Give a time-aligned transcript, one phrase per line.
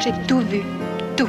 [0.00, 0.62] J'ai tout vu.
[1.16, 1.28] Tout.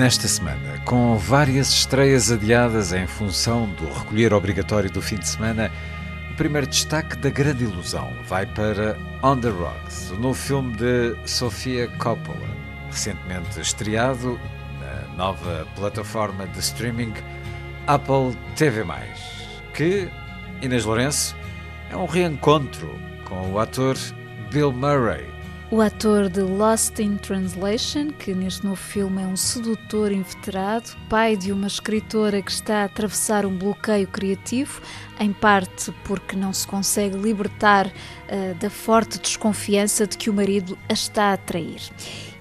[0.00, 5.70] Nesta semana, com várias estreias adiadas em função do recolher obrigatório do fim de semana,
[6.30, 11.14] o primeiro destaque da grande ilusão vai para On the Rocks, o novo filme de
[11.26, 12.48] Sofia Coppola,
[12.90, 14.40] recentemente estreado
[14.80, 17.12] na nova plataforma de streaming
[17.86, 18.82] Apple TV+,
[19.74, 20.08] que,
[20.62, 21.36] Inês Lourenço,
[21.90, 23.98] é um reencontro com o ator
[24.50, 25.28] Bill Murray,
[25.72, 31.36] O ator de Lost in Translation, que neste novo filme é um sedutor inveterado, pai
[31.36, 34.82] de uma escritora que está a atravessar um bloqueio criativo,
[35.20, 40.76] em parte porque não se consegue libertar uh, da forte desconfiança de que o marido
[40.88, 41.80] a está a trair.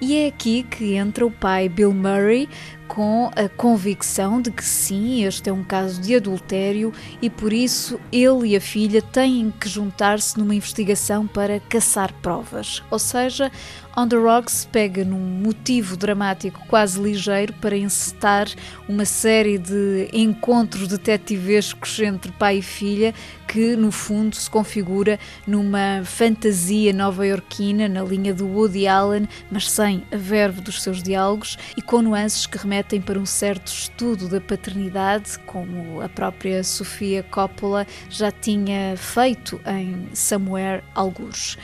[0.02, 2.49] E é aqui que entra o pai Bill Murray
[2.90, 8.00] com a convicção de que sim, este é um caso de adultério e por isso
[8.12, 12.84] ele e a filha têm que juntar-se numa investigação para caçar provas.
[12.90, 13.52] Ou seja,
[13.95, 18.48] On the Rocks pega num motivo dramático quase ligeiro para encetar
[18.88, 23.14] uma série de encontros detetivescos entre pai e filha
[23.45, 30.04] que, no fundo, se configura numa fantasia nova-iorquina na linha do Woody Allen, mas sem
[30.11, 34.40] a verve dos seus diálogos e com nuances que remetem para um certo estudo da
[34.40, 41.58] paternidade, como a própria Sofia Coppola já tinha feito em Somewhere Algures.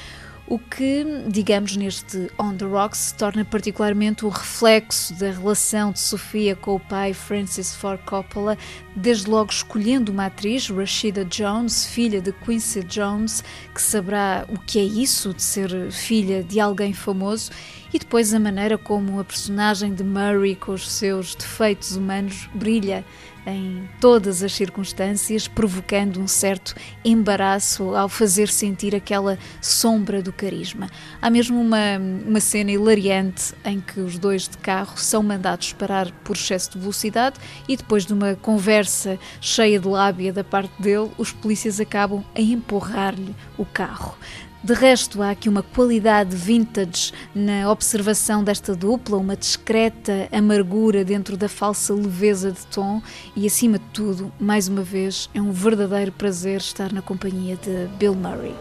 [0.47, 5.99] O que, digamos, neste On the Rocks se torna particularmente o reflexo da relação de
[5.99, 8.55] Sofia com o pai Francis Ford Coppola,
[8.95, 13.43] desde logo escolhendo uma atriz, Rashida Jones, filha de Quincy Jones,
[13.73, 17.49] que saberá o que é isso de ser filha de alguém famoso,
[17.93, 23.05] e depois a maneira como a personagem de Murray, com os seus defeitos humanos, brilha
[23.45, 30.89] em todas as circunstâncias, provocando um certo embaraço ao fazer sentir aquela sombra do carisma.
[31.21, 36.11] Há mesmo uma, uma cena hilariante em que os dois de carro são mandados parar
[36.23, 41.11] por excesso de velocidade e depois de uma conversa cheia de lábia da parte dele,
[41.17, 44.17] os polícias acabam a empurrar-lhe o carro.
[44.65, 51.37] De resto, há aqui uma qualidade vintage na observação desta dupla, uma discreta amargura dentro
[51.37, 52.99] da falsa leveza de tom
[53.35, 57.85] e, acima de tudo, mais uma vez, é um verdadeiro prazer estar na companhia de
[57.99, 58.55] Bill Murray.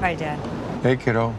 [0.00, 0.38] Hi, Dad.
[0.84, 1.34] Hey, kiddo.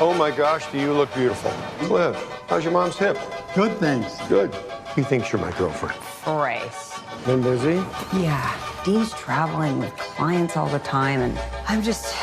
[0.00, 1.50] Oh my gosh, do you look beautiful.
[1.86, 2.16] Cliff,
[2.48, 3.18] how's your mom's hip?
[3.54, 4.06] Good things.
[4.26, 4.50] Good.
[4.96, 6.00] He thinks you're my girlfriend.
[6.24, 6.91] Bryce.
[7.26, 7.74] Been busy?
[8.20, 8.58] Yeah.
[8.84, 11.38] Dean's traveling with clients all the time, and
[11.68, 12.14] I'm just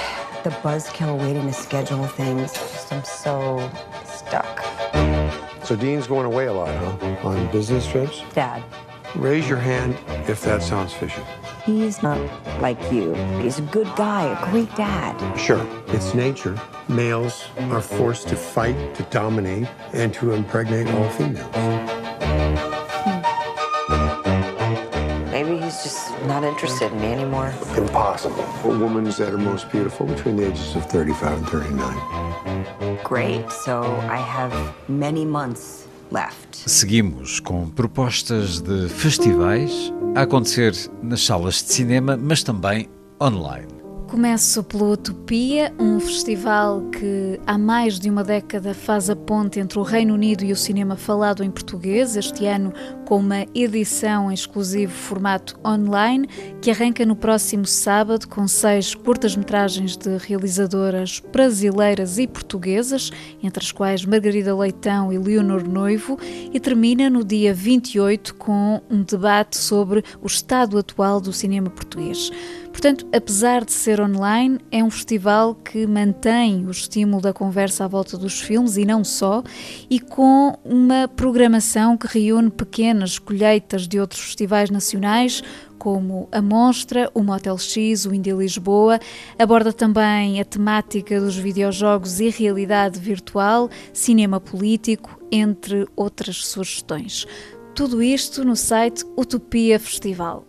[0.43, 2.51] the buzzkill waiting to schedule things.
[2.53, 3.71] Just, I'm so
[4.05, 4.59] stuck.
[5.63, 7.27] So Dean's going away a lot, huh?
[7.27, 8.21] On business trips?
[8.33, 8.61] Dad,
[9.15, 9.97] Raise your hand
[10.29, 11.21] if that sounds fishy.
[11.65, 12.19] he's not
[12.61, 13.15] like you.
[13.41, 15.15] He's a good guy, a great dad.
[15.35, 16.59] Sure, it's nature.
[16.87, 21.88] Males are forced to fight, to dominate, and to impregnate all females.
[26.59, 27.53] Interested in me anymore.
[27.77, 28.43] Impossible.
[28.65, 32.97] A woman's at her most beautiful between the ages of 35 and 39.
[33.03, 33.49] Great.
[33.51, 34.53] So I have
[34.87, 36.69] many months left.
[36.69, 42.89] Seguimos com propostas de festivais a acontecer nas salas de cinema, mas também
[43.21, 43.78] online.
[44.09, 49.77] Começo pela Utopia, um festival que há mais de uma década faz a ponte entre
[49.77, 52.73] o Reino Unido e o cinema falado em português, este ano
[53.05, 56.27] com uma edição em exclusivo formato online,
[56.59, 63.11] que arranca no próximo sábado com seis curtas-metragens de realizadoras brasileiras e portuguesas,
[63.43, 66.17] entre as quais Margarida Leitão e Leonor Noivo,
[66.51, 72.31] e termina no dia 28 com um debate sobre o estado atual do cinema português.
[72.79, 77.89] Portanto, apesar de ser online, é um festival que mantém o estímulo da conversa à
[77.89, 79.43] volta dos filmes e não só,
[79.89, 85.43] e com uma programação que reúne pequenas colheitas de outros festivais nacionais,
[85.77, 88.97] como a Monstra, o Motel X, o Indie Lisboa,
[89.37, 97.27] aborda também a temática dos videojogos e realidade virtual, cinema político, entre outras sugestões.
[97.75, 100.45] Tudo isto no site Utopia Festival.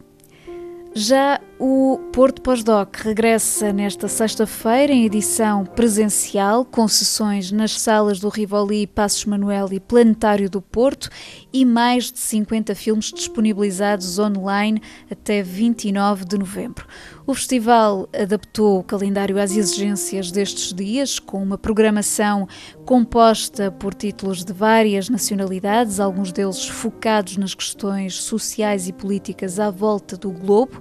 [0.95, 8.31] Já o Porto Pós-Doc regressa nesta sexta-feira em edição presencial, com sessões nas salas do
[8.31, 11.11] Rivoli, Passos Manuel e Planetário do Porto
[11.53, 14.81] e mais de 50 filmes disponibilizados online
[15.11, 16.87] até 29 de novembro.
[17.27, 22.49] O festival adaptou o calendário às exigências destes dias, com uma programação
[22.85, 29.71] composta por títulos de várias nacionalidades, alguns deles focados nas questões sociais e políticas à
[29.71, 30.81] volta do globo,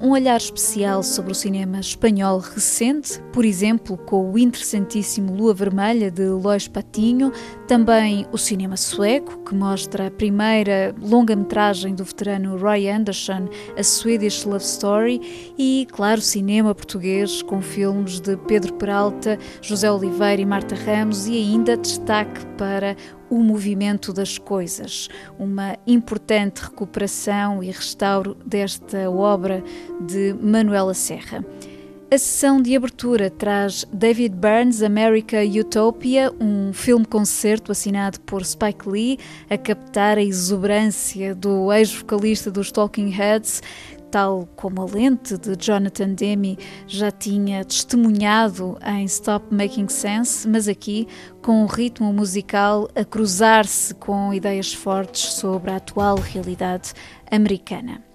[0.00, 6.12] um olhar especial sobre o cinema espanhol recente, por exemplo, com o interessantíssimo Lua Vermelha
[6.12, 7.32] de Lois Patinho,
[7.66, 14.44] também o cinema sueco, que mostra a primeira longa-metragem do veterano Roy Andersson, A Swedish
[14.44, 20.76] Love Story, e, claro, cinema português, com filmes de Pedro Peralta, José Oliveira e Marta
[20.76, 22.96] Ramos, e ainda destaque para
[23.32, 25.08] o movimento das coisas,
[25.38, 29.64] uma importante recuperação e restauro desta obra
[30.06, 31.42] de Manuela Serra.
[32.12, 39.18] A sessão de abertura traz David Burns' America Utopia, um filme-concerto assinado por Spike Lee,
[39.48, 43.62] a captar a exuberância do ex-vocalista dos Talking Heads,
[44.12, 50.68] tal como a lente de Jonathan Demme já tinha testemunhado em Stop Making Sense, mas
[50.68, 51.08] aqui
[51.40, 56.92] com um ritmo musical a cruzar-se com ideias fortes sobre a atual realidade
[57.30, 58.11] americana.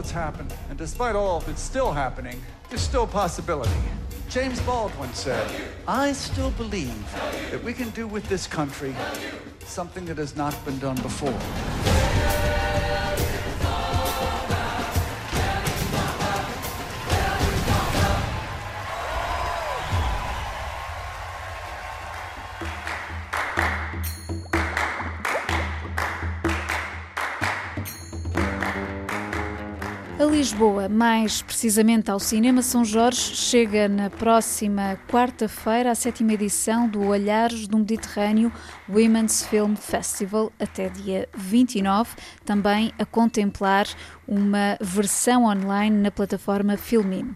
[0.00, 3.70] That's happened, and despite all that's still happening, there's still possibility.
[4.30, 5.46] James Baldwin said,
[5.86, 7.12] I still believe
[7.50, 8.96] that we can do with this country
[9.66, 11.38] something that has not been done before.
[30.20, 36.86] A Lisboa, mais precisamente ao Cinema São Jorge, chega na próxima quarta-feira a sétima edição
[36.86, 38.52] do Olhares do Mediterrâneo
[38.86, 42.10] Women's Film Festival, até dia 29,
[42.44, 43.86] também a contemplar
[44.28, 47.34] uma versão online na plataforma Filmin.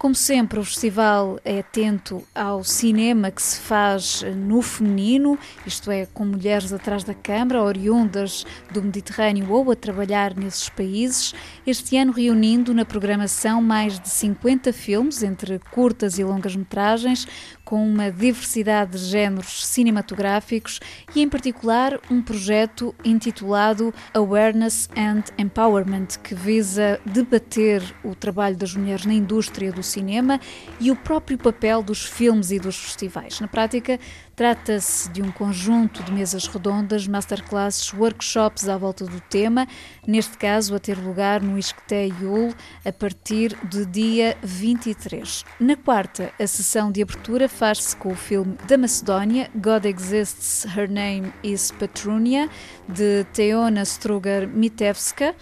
[0.00, 6.06] Como sempre, o festival é atento ao cinema que se faz no feminino, isto é,
[6.06, 11.34] com mulheres atrás da câmara, oriundas do Mediterrâneo ou a trabalhar nesses países,
[11.66, 17.28] este ano reunindo na programação mais de 50 filmes, entre curtas e longas metragens,
[17.70, 20.80] com uma diversidade de géneros cinematográficos
[21.14, 28.74] e, em particular, um projeto intitulado Awareness and Empowerment, que visa debater o trabalho das
[28.74, 30.40] mulheres na indústria do cinema
[30.80, 33.38] e o próprio papel dos filmes e dos festivais.
[33.38, 34.00] Na prática,
[34.40, 39.68] Trata-se de um conjunto de mesas redondas, masterclasses, workshops à volta do tema,
[40.06, 45.44] neste caso a ter lugar no Isqueté Iul a partir do dia 23.
[45.60, 50.88] Na quarta, a sessão de abertura faz-se com o filme da Macedónia, God Exists, Her
[50.88, 52.48] Name is Petrunia,
[52.88, 55.34] de Teona Strugar Mitevska,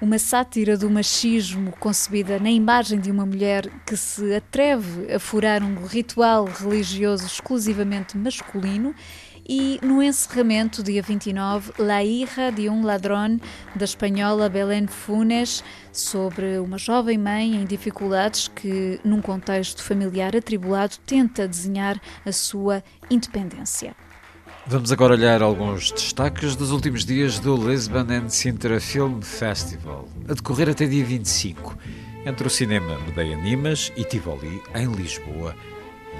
[0.00, 5.60] uma sátira do machismo concebida na imagem de uma mulher que se atreve a furar
[5.60, 8.94] um ritual religioso exclusivamente masculino
[9.48, 13.38] e no encerramento, dia 29, La hija de um ladrón,
[13.74, 15.62] da espanhola Belén Funes,
[15.92, 22.82] sobre uma jovem mãe em dificuldades que, num contexto familiar atribulado, tenta desenhar a sua
[23.08, 23.94] independência.
[24.66, 30.34] Vamos agora olhar alguns destaques dos últimos dias do Lisbon and Sintra Film Festival, a
[30.34, 31.78] decorrer até dia 25,
[32.24, 35.54] entre o cinema Medeia Nimas e Tivoli, em Lisboa,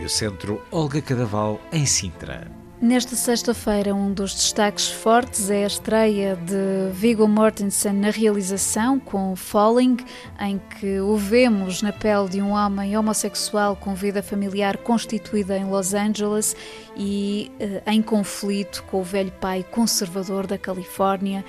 [0.01, 2.66] e o centro Olga Cadaval, em Sintra.
[2.79, 9.35] Nesta sexta-feira, um dos destaques fortes é a estreia de Viggo Mortensen na realização com
[9.35, 9.97] Falling,
[10.39, 15.65] em que o vemos na pele de um homem homossexual com vida familiar constituída em
[15.65, 16.55] Los Angeles
[16.95, 21.43] e eh, em conflito com o velho pai conservador da Califórnia,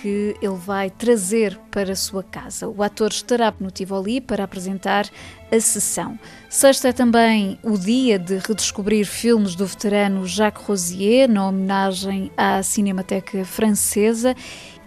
[0.00, 2.68] que ele vai trazer para a sua casa.
[2.68, 5.08] O ator estará no Tivoli para apresentar
[5.50, 6.18] a sessão.
[6.48, 12.62] Sexta é também o dia de redescobrir filmes do veterano Jacques Rosier, na homenagem à
[12.62, 14.34] Cinemateca Francesa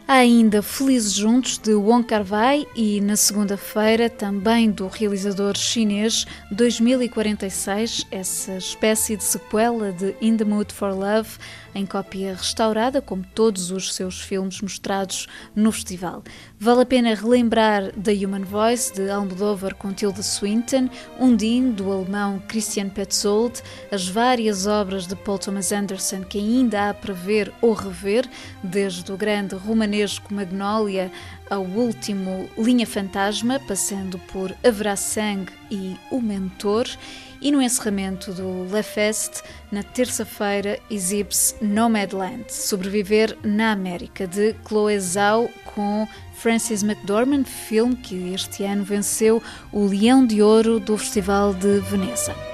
[0.05, 6.27] Há ainda Felizes Juntos de Wong Kar Wai e na segunda-feira também do realizador chinês
[6.51, 11.29] 2046, essa espécie de sequela de In the Mood for Love
[11.75, 16.23] em cópia restaurada, como todos os seus filmes mostrados no festival.
[16.59, 20.89] Vale a pena relembrar The Human Voice, de Almodóvar com Tilda Swinton,
[21.19, 23.61] Undine, do alemão Christian Petzold,
[23.91, 28.29] as várias obras de Paul Thomas Anderson que ainda há para ver ou rever,
[28.63, 31.11] desde o grande romanesco Magnolia
[31.49, 36.87] ao último Linha Fantasma, passando por Haverá Sangue e O Mentor,
[37.43, 44.97] e no encerramento do Le Fest, na terça-feira, exibe-se Nomadland, Sobreviver na América, de Chloe
[44.97, 51.53] Zhao com Francis McDormand, filme que este ano venceu o Leão de Ouro do Festival
[51.53, 52.52] de Veneza.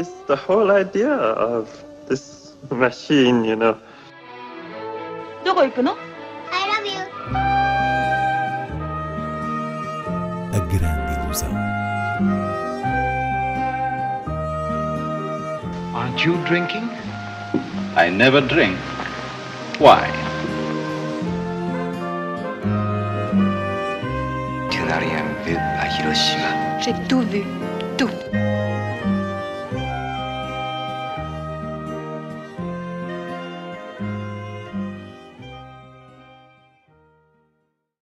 [0.00, 1.68] is the whole idea of
[2.08, 3.76] this machine, you know.
[5.44, 5.96] どこ行くの
[6.50, 7.00] I love you.
[10.52, 11.50] A grande ilusão.
[15.94, 16.88] Aren't you drinking?
[17.96, 18.76] I never drink.
[19.78, 20.10] Why?
[24.86, 26.80] n'a rien vu à Hiroshima.
[26.80, 27.42] J'ai tout vu,
[27.96, 28.10] tout.